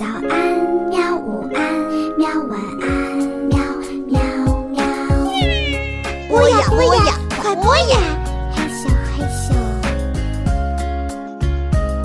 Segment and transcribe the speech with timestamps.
[0.00, 0.32] 早安，
[0.88, 1.14] 喵！
[1.18, 1.60] 午安，
[2.16, 2.26] 喵！
[2.48, 2.88] 晚安，
[3.48, 3.58] 喵
[4.06, 4.18] 喵
[4.70, 4.80] 喵。
[6.26, 8.00] 播呀播呀，快播呀！
[8.56, 9.52] 嘿咻嘿咻。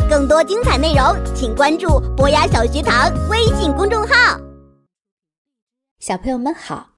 [0.10, 4.38] 更多精彩内容，请关注博雅小学堂微信公众号。
[6.02, 6.90] 小朋友们好，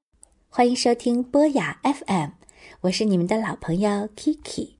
[0.49, 2.29] 欢迎收听博雅 FM，
[2.81, 4.77] 我是你们的老朋友 Kiki。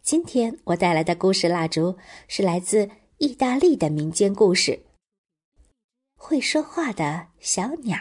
[0.00, 1.96] 今天我带来的故事蜡烛
[2.28, 2.88] 是来自
[3.18, 4.72] 意大利的民间故事，
[6.22, 7.96] 《会说话的小鸟》。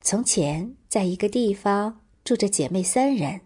[0.00, 3.40] 从前，在一个地方住着姐妹三人。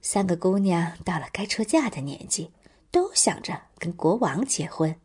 [0.00, 2.50] 三个姑娘到了该出嫁的年纪，
[2.90, 4.96] 都想着跟国王结婚，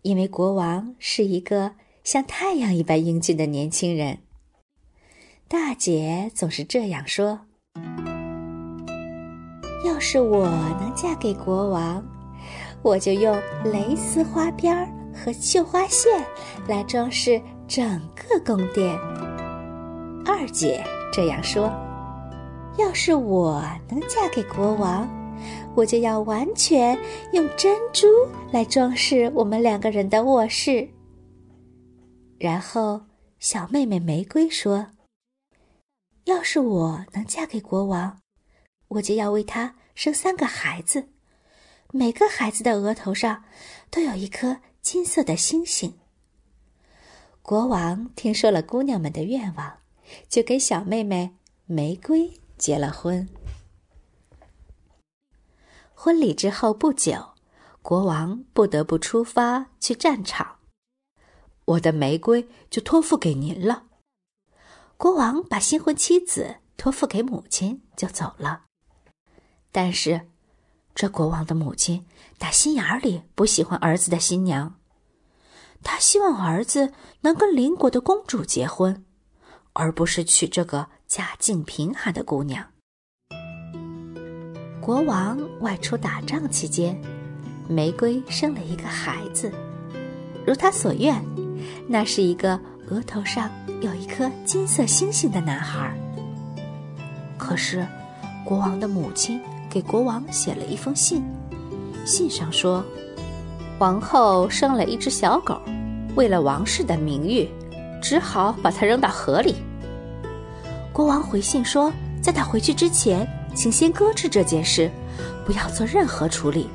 [0.00, 4.18] 因为国王是一个像太阳一般英俊的年轻人。
[5.48, 7.40] 大姐总是这样说
[9.84, 10.46] ：“要是我
[10.80, 12.04] 能嫁给国王，
[12.82, 16.24] 我就用蕾丝花边和绣花线
[16.68, 18.96] 来装饰整个宫殿。”
[20.24, 21.72] 二姐这样说。
[22.78, 25.06] 要是我能嫁给国王，
[25.74, 26.96] 我就要完全
[27.32, 28.06] 用珍珠
[28.52, 30.88] 来装饰我们两个人的卧室。
[32.40, 33.02] 然后，
[33.38, 34.92] 小妹妹玫瑰说
[36.24, 38.22] ：“要是我能嫁给国王，
[38.88, 41.10] 我就要为他生三个孩子，
[41.92, 43.44] 每个孩子的额头上
[43.90, 45.98] 都有一颗金色的星星。”
[47.42, 49.78] 国王听说了姑娘们的愿望，
[50.30, 52.32] 就给小妹妹玫瑰。
[52.56, 53.28] 结了婚，
[55.94, 57.32] 婚礼之后不久，
[57.80, 60.59] 国王不得不出发去战场。
[61.70, 63.84] 我的玫瑰就托付给您了。
[64.96, 68.62] 国王把新婚妻子托付给母亲，就走了。
[69.70, 70.28] 但是，
[70.94, 72.06] 这国王的母亲
[72.38, 74.74] 打心眼里不喜欢儿子的新娘，
[75.82, 79.04] 他希望儿子能跟邻国的公主结婚，
[79.72, 80.88] 而不是娶这个。
[81.10, 82.64] 家境贫寒的姑娘。
[84.80, 86.96] 国王外出打仗期间，
[87.68, 89.52] 玫瑰生了一个孩子，
[90.46, 91.20] 如他所愿，
[91.86, 93.50] 那是一个额头上
[93.80, 95.94] 有一颗金色星星的男孩。
[97.38, 97.86] 可是，
[98.44, 101.24] 国王的母亲给国王写了一封信，
[102.04, 102.84] 信上说，
[103.78, 105.60] 王后生了一只小狗，
[106.14, 107.48] 为了王室的名誉，
[108.02, 109.56] 只好把它扔到河里。
[110.92, 114.90] 国王回信说，在他回去之前，请先搁置这件事，
[115.46, 116.68] 不要做任何处理。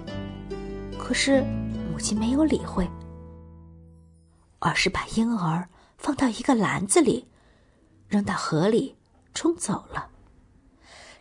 [0.97, 1.43] 可是
[1.91, 2.87] 母亲没有理会，
[4.59, 7.27] 而是把婴儿放到一个篮子里，
[8.07, 8.95] 扔到河里
[9.33, 10.09] 冲走了。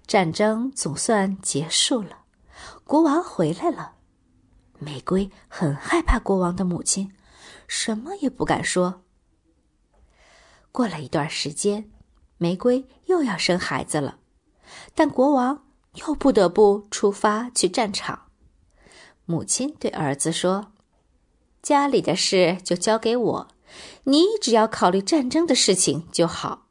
[0.06, 2.24] 战争总算结束了，
[2.84, 3.94] 国王回来了。
[4.78, 7.12] 玫瑰很害怕国王的母亲，
[7.66, 9.04] 什么也不敢说。
[10.72, 11.90] 过了一段时间。
[12.36, 14.18] 玫瑰又要生孩子了，
[14.94, 18.26] 但国王又不得不出发去战场。
[19.24, 20.72] 母亲对儿子说
[21.64, 23.48] ：“家里的事就交给我，
[24.04, 26.66] 你只要考虑战争的事情就好。”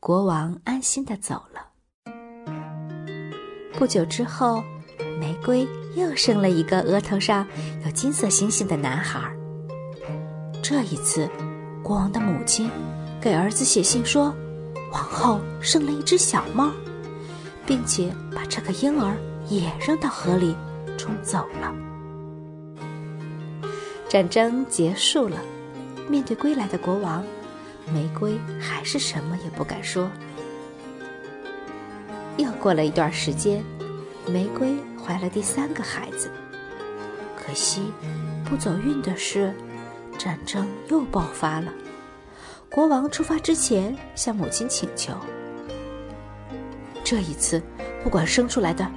[0.00, 1.68] 国王安心的走了。
[3.74, 4.64] 不久之后，
[5.20, 7.46] 玫瑰又生了一个额头上
[7.84, 9.32] 有金色星星的男孩。
[10.60, 11.30] 这一次，
[11.82, 12.68] 国王的母亲。
[13.20, 14.32] 给儿子写信说，
[14.92, 16.70] 王后生了一只小猫，
[17.66, 19.16] 并且把这个婴儿
[19.48, 20.56] 也扔到河里
[20.96, 21.87] 冲走了。
[24.08, 25.36] 战争结束了，
[26.08, 27.22] 面对归来的国王，
[27.92, 30.10] 玫瑰还是什么也不敢说。
[32.38, 33.62] 又过了一段时间，
[34.26, 36.30] 玫瑰怀了第三个孩子，
[37.36, 37.92] 可惜
[38.46, 39.52] 不走运的是，
[40.16, 41.70] 战争又爆发了。
[42.70, 45.12] 国王出发之前向母亲请求
[47.04, 47.62] ：“这一次，
[48.02, 48.90] 不管生出来的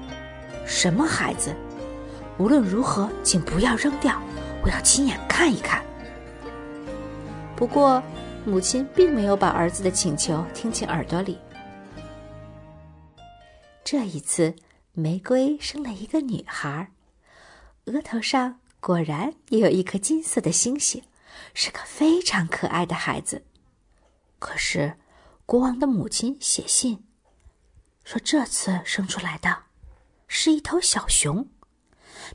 [0.65, 1.53] 什么孩子，
[2.37, 4.21] 无论如何，请不要扔掉，
[4.63, 5.83] 我要亲眼看一看。”
[7.55, 8.01] 不过，
[8.45, 11.37] 母亲并没有把儿子的请求听进耳朵里。
[13.83, 14.55] 这一次，
[14.93, 16.91] 玫瑰生了一个女孩，
[17.85, 21.03] 额头上果然也有一颗金色的星星，
[21.53, 23.43] 是个非常可爱的孩子。
[24.39, 24.97] 可是，
[25.45, 27.03] 国王的母亲写信
[28.03, 29.63] 说，这次生出来的
[30.27, 31.47] 是一头小熊。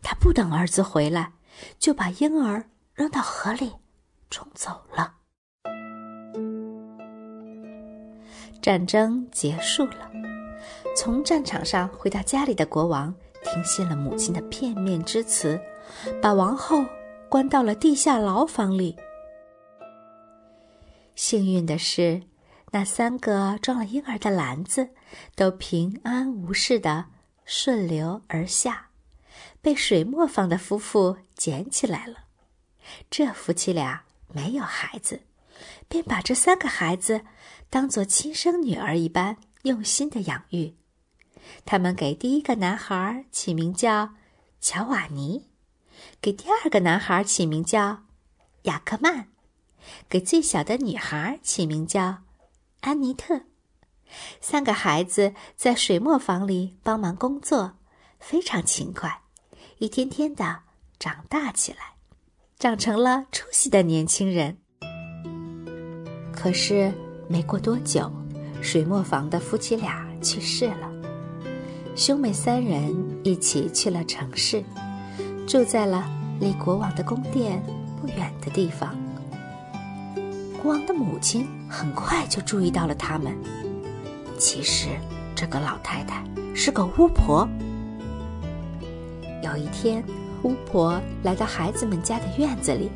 [0.03, 1.33] 他不等儿子回来，
[1.79, 2.65] 就把婴儿
[2.95, 3.73] 扔到河里，
[4.31, 5.15] 冲走了。
[8.63, 10.11] 战争结束了，
[10.97, 13.15] 从战场上回到家里的国王
[13.45, 15.61] 听信了母亲的片面之词，
[16.21, 16.85] 把王后
[17.29, 18.97] 关到了地下牢房里。
[21.15, 22.21] 幸运的是，
[22.73, 24.89] 那三个装了婴儿的篮子
[25.37, 27.05] 都平安无事的
[27.45, 28.86] 顺流而下，
[29.67, 32.27] 被水磨坊的夫妇捡起来了。
[33.11, 35.23] 这夫妻俩没有孩子，
[35.89, 37.23] 便把这三个孩子
[37.69, 40.77] 当做亲生女儿一般用心的养育。
[41.65, 44.15] 他们给第一个男孩起名叫
[44.61, 45.49] 乔瓦尼，
[46.21, 48.05] 给第二个男孩起名叫
[48.63, 49.27] 雅克曼，
[50.09, 52.19] 给最小的女孩起名叫
[52.83, 53.41] 安妮特。
[54.41, 57.77] 三个孩子在水磨坊里帮忙工作，
[58.21, 59.23] 非常勤快，
[59.79, 60.61] 一天天的
[60.99, 61.97] 长大起来。
[62.59, 64.57] 长成了出息的年轻人。
[66.33, 66.91] 可是
[67.29, 68.11] 没过多久，
[68.63, 70.91] 水磨坊的夫妻俩去世了，
[71.95, 74.65] 兄妹三人一起去了城市，
[75.47, 76.09] 住在了
[76.41, 77.63] 离国王的宫殿
[78.01, 78.97] 不远的地方。
[80.63, 83.37] 国王的母亲很快就注意到了他们。
[84.39, 84.89] 其实，
[85.35, 86.25] 这个老太太
[86.55, 87.47] 是个巫婆。
[89.57, 90.05] 有一天。
[90.43, 92.91] 巫婆来到孩子们家的院子里，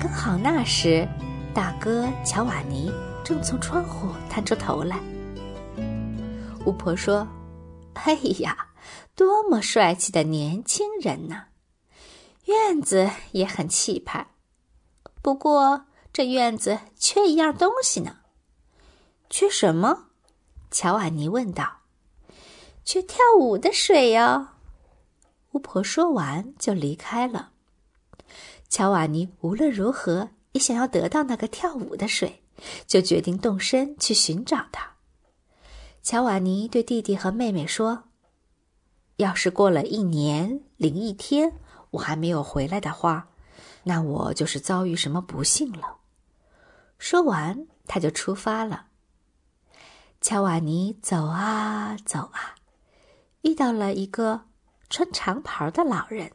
[0.00, 1.06] 刚好那时，
[1.52, 2.90] 大哥乔瓦尼
[3.24, 4.98] 正从窗户探出头来。
[6.64, 7.26] 巫婆说
[7.94, 8.68] ：“哎呀，
[9.16, 11.46] 多么帅气的年轻人呐！
[12.44, 14.28] 院子也很气派，
[15.20, 18.18] 不过这院子缺一样东西呢。
[19.28, 20.04] 缺什么？”
[20.70, 21.80] 乔瓦尼问道。
[22.84, 24.48] “缺跳舞的水哟。”
[25.64, 27.52] 婆说完就离开了。
[28.68, 32.42] 乔瓦尼无论如何也想要得到那个跳舞的水，
[32.86, 34.92] 就决定动身去寻找它。
[36.02, 38.04] 乔瓦尼对弟弟和妹妹说
[39.16, 41.54] ：“要是过了一年零一天
[41.92, 43.30] 我还没有回来的话，
[43.84, 45.96] 那我就是遭遇什么不幸了。”
[46.98, 48.88] 说完，他就出发了。
[50.20, 52.54] 乔瓦尼走啊走啊，
[53.42, 54.42] 遇到了一个。
[54.94, 56.30] 穿长袍的老人，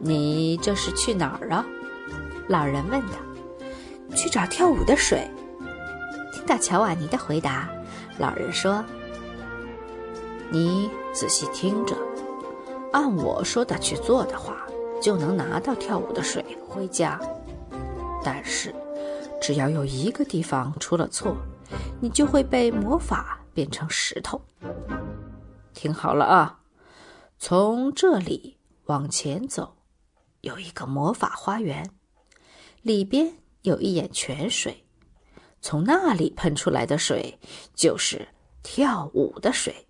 [0.00, 1.64] 你这是去哪儿啊？
[2.48, 3.18] 老人问道。
[4.16, 5.30] 去找跳舞的水。
[6.32, 7.70] 听到乔瓦尼的回答，
[8.18, 8.84] 老人说
[10.50, 11.94] ：“你仔细听着，
[12.92, 14.66] 按我说的去做的话，
[15.00, 17.20] 就能拿到跳舞的水回家。
[18.24, 18.74] 但是，
[19.40, 21.36] 只要有一个地方出了错，
[22.00, 24.40] 你就会被魔法变成石头。”
[25.74, 26.60] 听好了啊，
[27.38, 29.76] 从这里往前走，
[30.40, 31.90] 有一个魔法花园，
[32.80, 34.86] 里边有一眼泉水，
[35.60, 37.38] 从那里喷出来的水
[37.74, 38.28] 就是
[38.62, 39.86] 跳舞的水，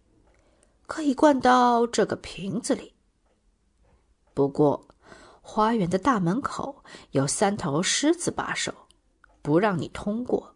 [0.86, 2.94] 可以灌到这个瓶子里。
[4.32, 4.88] 不过，
[5.42, 8.72] 花园的大门口有三头狮子把守，
[9.42, 10.54] 不让你通过。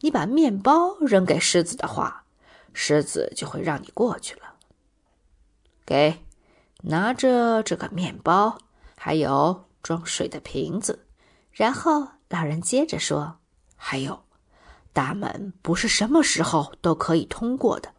[0.00, 2.24] 你把面包扔给狮子的话，
[2.72, 4.51] 狮子就会让你过去了。
[5.84, 6.24] 给，
[6.82, 8.58] 拿着这个面包，
[8.96, 11.06] 还有装水的瓶子。
[11.50, 13.36] 然后老人接着说
[13.76, 14.24] ：“还有，
[14.92, 17.92] 大门不是什么时候都可以通过的，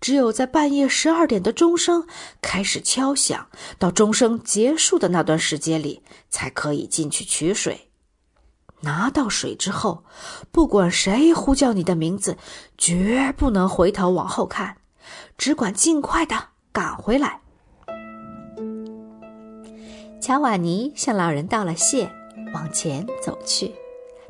[0.00, 2.06] 只有在半夜十二点的钟声
[2.42, 7.88] 开始敲响，到钟声结束的那段时间里，才可以进去取水。
[8.80, 10.04] 拿到水之后，
[10.50, 12.36] 不管谁呼叫你的名字，
[12.76, 14.78] 绝不能回头往后看，
[15.38, 17.38] 只管尽快的。”赶回来，
[20.22, 22.10] 乔瓦尼向老人道了谢，
[22.54, 23.74] 往前走去。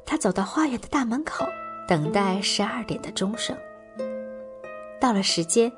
[0.05, 1.47] 他走到花园的大门口，
[1.87, 3.57] 等待十二点的钟声。
[5.01, 5.71] 到了时间，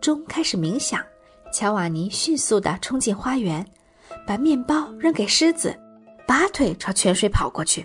[0.00, 1.04] 钟开始鸣响。
[1.52, 3.66] 乔瓦尼迅速地冲进花园，
[4.24, 5.76] 把面包扔给狮子，
[6.26, 7.84] 拔腿朝泉水跑过去，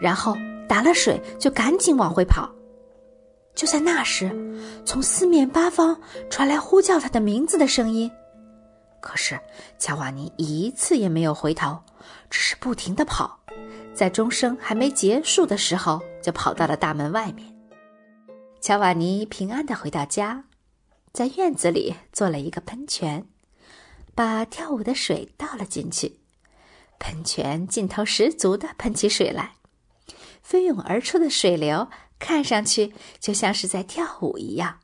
[0.00, 0.36] 然后
[0.68, 2.48] 打了水就赶紧往回跑。
[3.58, 4.30] 就在那时，
[4.86, 6.00] 从四面八方
[6.30, 8.08] 传来呼叫他的名字的声音。
[9.00, 9.36] 可是
[9.80, 11.76] 乔瓦尼一次也没有回头，
[12.30, 13.36] 只是不停地跑，
[13.92, 17.52] 在钟声还没结束的时候，就跑到了大门外面。
[18.60, 20.44] 乔瓦尼平安的回到家，
[21.12, 23.26] 在院子里做了一个喷泉，
[24.14, 26.20] 把跳舞的水倒了进去，
[27.00, 29.54] 喷泉劲头十足的喷起水来，
[30.44, 31.88] 飞涌而出的水流。
[32.18, 34.74] 看上去就像是在跳舞一样。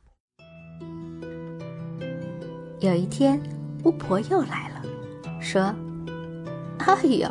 [2.80, 3.40] 有一天，
[3.84, 4.82] 巫婆又来了，
[5.40, 5.74] 说
[6.78, 7.28] ：“哎呦，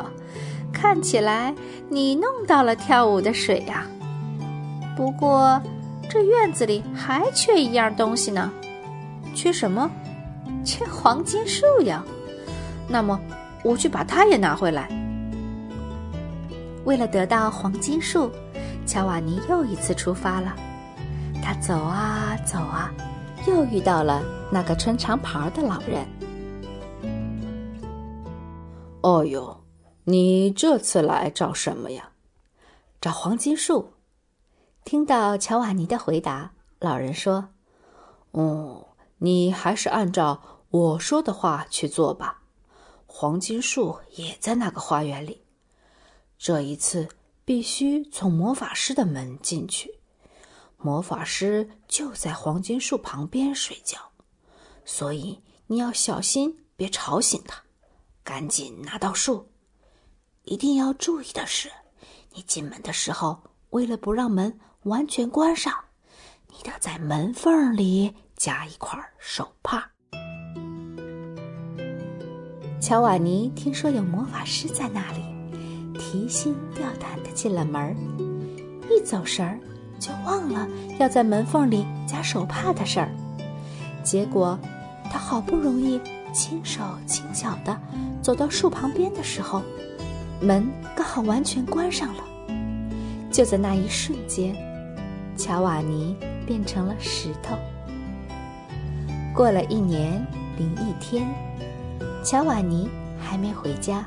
[0.72, 1.54] 看起来
[1.88, 3.86] 你弄到了跳舞的水呀。
[4.96, 5.60] 不过，
[6.08, 8.52] 这院子里还缺一样东西呢。
[9.34, 9.90] 缺什么？
[10.64, 12.04] 缺黄金树呀。
[12.88, 13.18] 那么，
[13.62, 14.88] 我去把它也拿回来。
[16.84, 18.30] 为了得到黄金树，
[18.86, 20.54] 乔瓦尼又一次出发了。
[21.42, 22.92] 他走啊走啊，
[23.46, 26.06] 又遇到了那个穿长袍的老人。
[29.02, 29.60] 哦呦，
[30.04, 32.10] 你这次来找什么呀？
[33.00, 33.92] 找黄金树。
[34.84, 37.48] 听到乔瓦尼的回答，老人说
[38.32, 38.86] ：“哦，
[39.18, 42.42] 你还是按照我说的话去做吧。
[43.06, 45.42] 黄金树也在那个花园里。”
[46.38, 47.08] 这一次
[47.44, 50.00] 必须从魔法师的门进去，
[50.78, 53.98] 魔法师就在黄金树旁边睡觉，
[54.84, 57.62] 所以你要小心，别吵醒他。
[58.22, 59.50] 赶紧拿到树。
[60.44, 61.70] 一定要注意的是，
[62.32, 65.72] 你进门的时候，为了不让门完全关上，
[66.48, 69.90] 你得在门缝里加一块手帕。
[72.80, 75.33] 乔瓦尼听说有魔法师在那里。
[76.04, 77.96] 提心吊胆的进了门
[78.90, 79.58] 一走神儿
[79.98, 80.68] 就忘了
[80.98, 83.08] 要在门缝里夹手帕的事儿。
[84.02, 84.58] 结果，
[85.10, 85.98] 他好不容易
[86.32, 87.74] 轻手轻脚的
[88.20, 89.62] 走到树旁边的时候，
[90.42, 92.22] 门刚好完全关上了。
[93.32, 94.54] 就在那一瞬间，
[95.38, 96.14] 乔瓦尼
[96.46, 97.56] 变成了石头。
[99.34, 100.24] 过了一年
[100.58, 101.26] 零一天，
[102.22, 104.04] 乔瓦尼还没回家。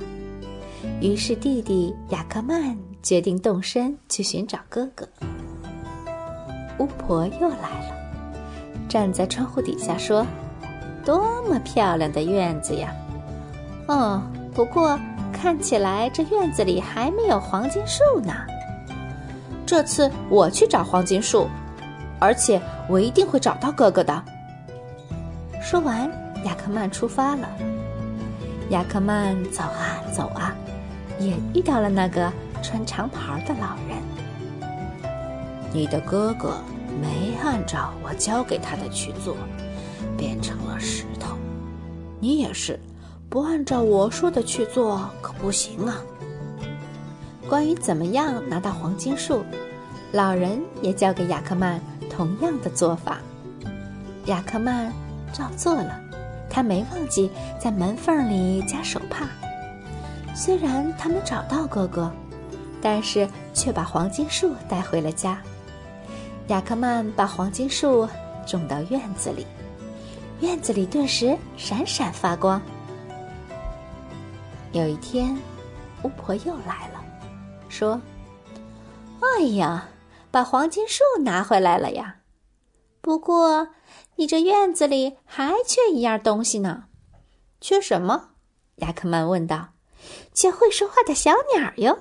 [0.99, 5.07] 于是，弟弟雅克曼决定动身去寻找哥哥。
[6.79, 7.95] 巫婆又来了，
[8.89, 10.25] 站在窗户底下说
[11.05, 12.93] ：“多么漂亮的院子呀！
[13.87, 14.21] 哦，
[14.53, 14.99] 不过
[15.31, 18.33] 看起来这院子里还没有黄金树呢。
[19.65, 21.47] 这次我去找黄金树，
[22.19, 24.23] 而且我一定会找到哥哥的。”
[25.61, 26.09] 说完，
[26.43, 27.47] 雅克曼出发了。
[28.69, 30.55] 雅克曼走啊走啊。
[31.19, 32.31] 也遇到了那个
[32.61, 33.97] 穿长袍的老人。
[35.73, 36.57] 你的哥哥
[37.01, 39.35] 没按照我教给他的去做，
[40.17, 41.35] 变成了石头。
[42.19, 42.79] 你也是，
[43.29, 46.01] 不按照我说的去做可不行啊。
[47.47, 49.43] 关于怎么样拿到黄金树，
[50.11, 53.19] 老人也教给雅克曼同样的做法。
[54.25, 54.91] 雅克曼
[55.31, 55.99] 照做了，
[56.49, 59.27] 他没忘记在门缝里加手帕。
[60.37, 62.13] 虽然他没找到哥哥，
[62.79, 65.41] 但是却把黄金树带回了家。
[66.49, 68.07] 雅克曼把黄金树
[68.45, 69.47] 种到院子里，
[70.39, 72.61] 院子里顿时闪闪发光。
[74.73, 75.35] 有一天，
[76.03, 77.03] 巫婆又来了，
[77.67, 77.99] 说
[79.39, 79.89] ：“哎呀，
[80.29, 82.17] 把黄金树拿回来了呀！
[83.01, 83.69] 不过，
[84.17, 86.83] 你这院子里还缺一样东西呢。
[87.59, 88.29] 缺什么？”
[88.77, 89.69] 雅克曼问道。
[90.37, 91.97] 却会说话的小鸟哟。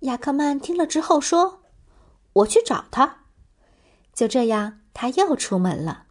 [0.00, 1.62] 亚克曼听了之后说
[2.32, 3.24] ：“我去找他。”
[4.14, 6.06] 就这样，他又出门了。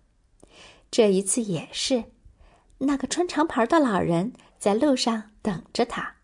[0.91, 2.11] 这一次也是，
[2.77, 6.17] 那个穿长袍的老人在路上等着他，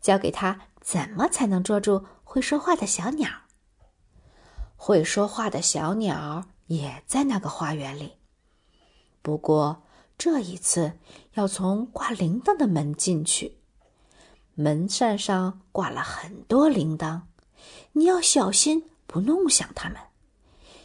[0.00, 3.28] 教给他怎么才能捉住会说话的小鸟。
[4.76, 8.12] 会说话的小鸟也在那个花园里，
[9.20, 9.82] 不过
[10.16, 10.92] 这一次
[11.34, 13.58] 要从挂铃铛的门进去。
[14.58, 17.20] 门扇上挂了很多铃铛，
[17.92, 19.98] 你要小心不弄响它们，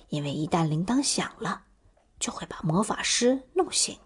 [0.09, 1.61] 因为一旦铃铛响了，
[2.19, 3.97] 就会把魔法师弄醒。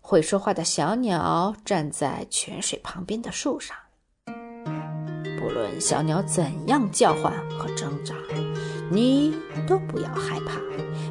[0.00, 3.76] 会说话的小鸟站在泉水旁边的树上，
[4.26, 8.14] 不论小鸟怎样叫唤和挣扎，
[8.92, 9.34] 你
[9.66, 10.60] 都不要害怕，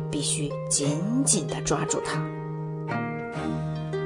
[0.09, 2.17] 必须紧紧地抓住它。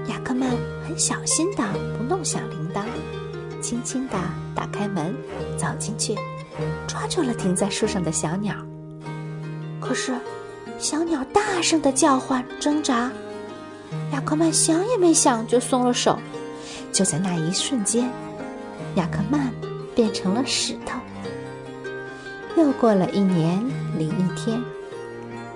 [0.09, 0.49] 雅克曼
[0.83, 2.83] 很小心地不弄响铃铛。
[3.65, 4.13] 轻轻地
[4.53, 5.15] 打开门，
[5.57, 6.13] 走进去，
[6.85, 8.55] 抓住了停在树上的小鸟。
[9.81, 10.13] 可是，
[10.77, 13.11] 小鸟大声的叫唤挣扎，
[14.11, 16.19] 雅克曼想也没想就松了手。
[16.91, 18.07] 就在那一瞬间，
[18.97, 19.51] 雅克曼
[19.95, 20.99] 变成了石头。
[22.55, 23.59] 又过了一年
[23.97, 24.63] 零一天，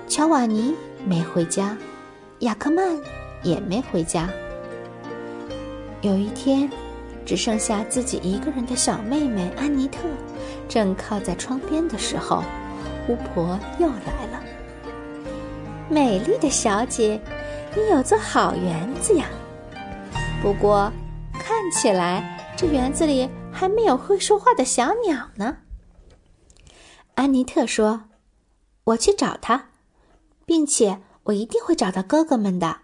[0.08, 0.74] 乔瓦尼
[1.06, 1.78] 没回家，
[2.40, 2.84] 雅克曼
[3.44, 4.28] 也没回家。
[6.02, 6.68] 有一天。
[7.30, 10.00] 只剩下自己一个人的小妹妹安妮特，
[10.68, 12.44] 正靠在窗边的时候，
[13.08, 14.44] 巫婆又来了。
[15.88, 17.22] 美丽的小姐，
[17.76, 19.28] 你有座好园子呀，
[20.42, 20.92] 不过
[21.34, 25.58] 看起来，这园子里还没有会说话的小鸟呢。
[27.14, 28.06] 安妮特说
[28.86, 29.66] ：“我去找它，
[30.48, 32.78] 并且我一定会找到哥哥们的。”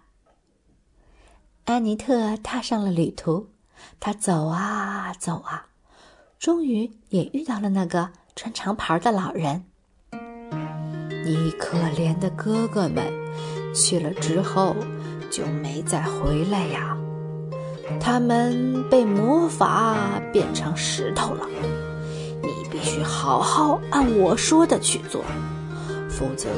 [1.66, 3.48] 安妮特踏上了旅途，
[4.00, 5.66] 他走啊走啊，
[6.38, 9.64] 终于也遇到了那个穿长袍的老人。
[11.24, 13.04] 你可怜的哥哥们，
[13.74, 14.76] 去了之后
[15.30, 16.96] 就没再回来呀？
[18.00, 21.46] 他们被魔法变成石头了。
[22.42, 25.24] 你必须好好按我说的去做，
[26.08, 26.48] 否则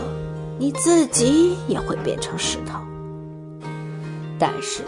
[0.59, 2.79] 你自己也会变成石头。
[4.39, 4.83] 但是，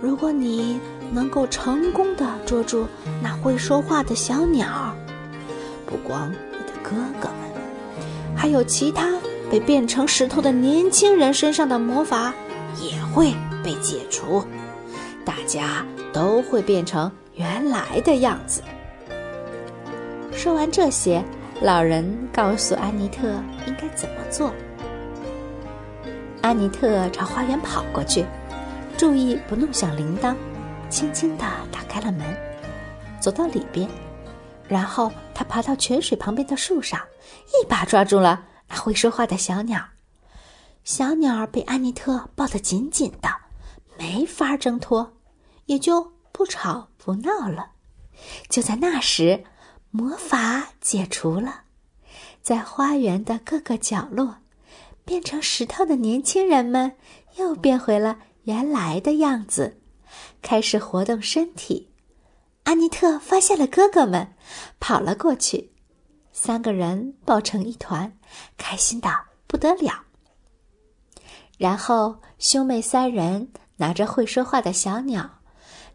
[0.00, 0.78] 如果你
[1.12, 2.86] 能够成功的捉住
[3.22, 4.94] 那会说话的小鸟，
[5.86, 7.48] 不光你的哥哥们。
[8.36, 9.12] 还有其他
[9.50, 12.32] 被变成石头的年轻人身上的魔法
[12.80, 13.34] 也会
[13.64, 14.44] 被解除，
[15.24, 18.62] 大家都会变成原来的样子。
[20.32, 21.24] 说完这些，
[21.60, 23.28] 老人告诉安妮特
[23.66, 24.52] 应该怎么做。
[26.40, 28.24] 安妮特朝花园跑过去，
[28.96, 30.36] 注意不弄响铃铛，
[30.90, 32.26] 轻轻地打开了门，
[33.20, 33.88] 走到里边。
[34.68, 37.00] 然后他爬到泉水旁边的树上，
[37.48, 39.82] 一把抓住了那会说话的小鸟。
[40.84, 43.28] 小鸟被安妮特抱得紧紧的，
[43.98, 45.16] 没法挣脱，
[45.66, 47.72] 也就不吵不闹了。
[48.48, 49.44] 就在那时，
[49.90, 51.62] 魔法解除了，
[52.42, 54.36] 在花园的各个角落，
[55.04, 56.96] 变成石头的年轻人们
[57.36, 59.77] 又变回了原来的样子，
[60.42, 61.90] 开始活动身体。
[62.64, 64.34] 安妮特发现了哥哥们，
[64.78, 65.72] 跑了过去，
[66.32, 68.18] 三个人抱成一团，
[68.56, 69.08] 开心的
[69.46, 70.04] 不得了。
[71.56, 75.40] 然后兄妹三人拿着会说话的小鸟，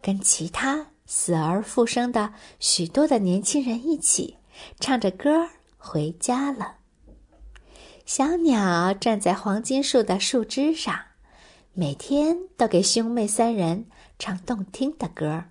[0.02, 4.36] 跟其他死而复生的许多的年轻人一起
[4.80, 5.48] 唱着歌
[5.78, 6.76] 回家了。
[8.04, 10.98] 小鸟站在黄金树的树枝上，
[11.72, 13.86] 每天都给兄妹三人
[14.26, 15.44] 唱动听的歌。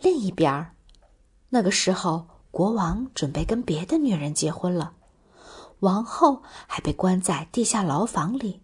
[0.00, 0.74] 另一边儿，
[1.50, 4.96] 那个时候，国王准备跟别的女人结婚了，
[5.78, 8.60] 王后还被关在地下牢房里。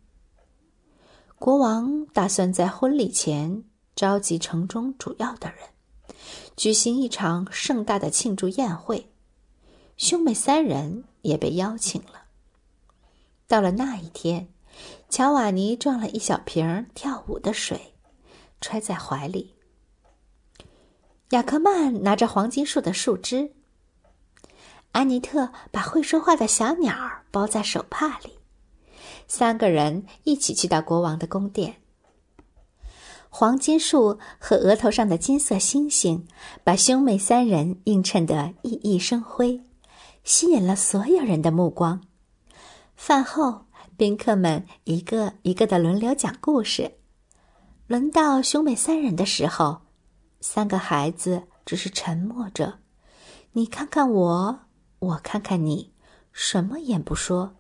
[1.38, 3.62] 国王打算在婚礼前
[3.95, 5.69] 召集城中主要的人，
[6.57, 9.12] 举行一场盛大的庆祝宴会，
[9.97, 12.25] 兄妹三人也被邀请了。
[13.47, 14.53] 到了那一天，
[15.11, 17.94] 乔瓦尼装了一小瓶跳舞的水，
[18.61, 19.57] 揣在怀里。
[21.31, 23.53] 雅克曼拿着黄金树的树枝，
[24.92, 26.94] 安妮特把会说话的小鸟
[27.33, 28.38] 包在手帕里，
[29.27, 31.83] 三个人一起去到国王的宫殿。
[33.29, 36.27] 黄金树和额头上的金色星星，
[36.62, 39.61] 把兄妹三人映衬得熠熠生辉，
[40.23, 42.01] 吸引了所有人的目光。
[42.94, 43.66] 饭后，
[44.00, 46.92] 宾客们一个一个的轮流讲故事，
[47.86, 49.82] 轮到兄妹三人的时候。
[50.40, 52.78] 三个孩子只是沉默着，
[53.52, 54.60] 你看看我，
[55.00, 55.92] 我看看你，
[56.32, 57.56] 什么也不说。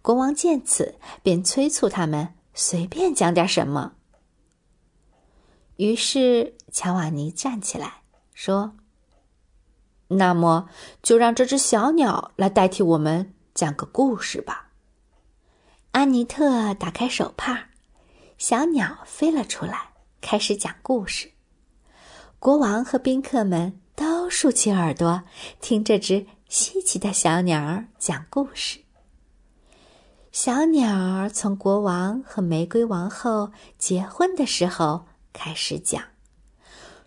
[0.00, 0.94] 国王见此，
[1.24, 3.94] 便催促他们随便讲点什么。
[5.74, 8.76] 于是乔瓦尼站起来说
[10.06, 10.68] ：“那么，
[11.02, 14.66] 就让这只小鸟来代替我们讲个故事吧。”
[15.98, 17.70] 安妮特打开手帕，
[18.38, 21.32] 小鸟飞了出来，开始讲故事。
[22.38, 25.24] 国王和宾客们都竖起耳朵
[25.60, 28.78] 听这只稀奇的小鸟儿讲故事。
[30.30, 36.00] 小鸟儿从国王和玫瑰王后结婚的时候开始讲，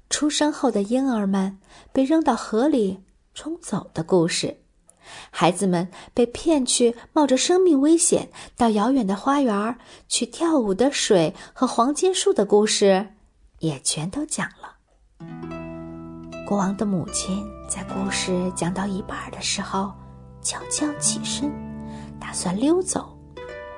[0.09, 1.61] 出生后的婴儿们
[1.93, 2.99] 被扔到河里
[3.33, 4.60] 冲走的故事，
[5.29, 13.07] 孩子们被骗去冒着生命危险到遥远的花园去跳舞的水和黄金树的故事，
[13.59, 14.75] 也全都讲了。
[16.45, 19.91] 国王的母亲在故事讲到一半的时候，
[20.41, 21.49] 悄悄起身，
[22.19, 23.17] 打算溜走。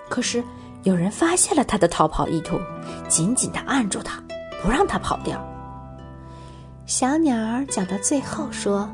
[0.09, 0.43] 可是
[0.83, 2.59] 有人发现了他的逃跑意图，
[3.07, 4.21] 紧紧地按住他，
[4.63, 5.39] 不让他跑掉。
[6.85, 8.89] 小鸟儿讲到最后说：“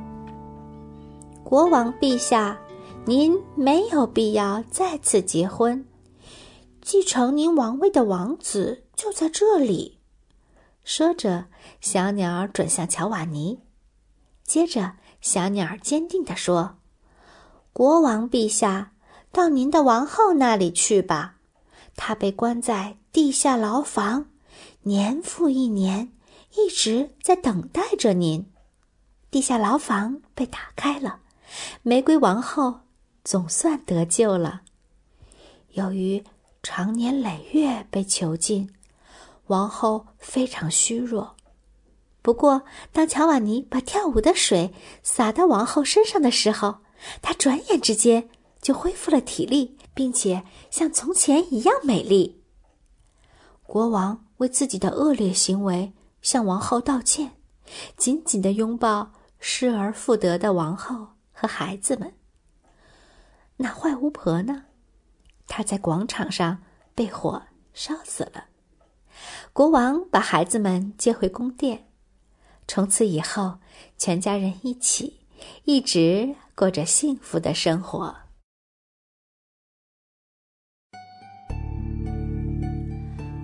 [1.50, 2.62] 国王陛下，
[3.08, 5.84] 您没有必要再次结婚，
[6.80, 9.98] 继承您王位的王子就在这里。”
[10.86, 11.46] 说着，
[11.82, 13.62] 小鸟转向乔瓦尼，
[14.44, 16.78] 接着小鸟坚定地说
[17.74, 18.92] ：“国王陛下，
[19.32, 21.38] 到您的王后那里去吧。
[21.96, 24.28] 她被关在地下牢房，
[24.84, 26.14] 年复一年，
[26.56, 28.52] 一直在等待着您。
[29.32, 31.22] 地下牢房被打开了，
[31.82, 32.82] 玫瑰王后
[33.24, 34.62] 总算得救了。
[35.72, 36.24] 由于
[36.64, 38.74] 长年累月被囚禁，
[39.48, 41.36] 王后非常虚弱。
[42.22, 46.80] 不过，当乔瓦尼把跳舞的水洒到王后身上的时候，
[47.22, 48.30] 她转眼之间
[48.62, 52.42] 就恢复了体力，并且像从前一样美丽。
[53.64, 57.32] 国王为自己的恶劣行为向王后道歉，
[57.96, 59.12] 紧紧的拥抱。
[59.42, 61.08] 失而复得的王后
[61.40, 62.14] 和孩子们。
[63.56, 64.66] 那坏巫婆呢？
[65.48, 66.62] 她在广场上
[66.94, 67.42] 被火
[67.74, 68.48] 烧死了。
[69.54, 71.88] 国王把孩子们接回宫殿，
[72.68, 73.60] 从此以后，
[73.98, 75.22] 全家人一起，
[75.64, 78.14] 一直过着幸福的生活。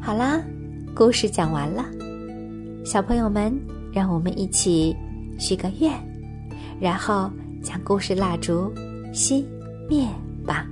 [0.01, 0.43] 好啦，
[0.93, 1.85] 故事讲完了，
[2.85, 3.57] 小朋友们，
[3.93, 4.93] 让我们一起。
[5.37, 5.91] 许个愿，
[6.79, 7.29] 然后
[7.65, 8.71] 将故事蜡烛
[9.11, 9.43] 熄
[9.89, 10.07] 灭
[10.45, 10.65] 吧。